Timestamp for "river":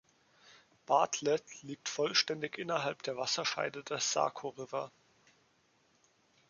4.49-4.91